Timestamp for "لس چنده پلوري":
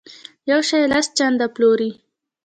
0.93-1.91